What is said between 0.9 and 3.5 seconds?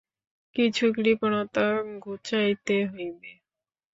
কৃপণতা ঘুচাইতে হইবে।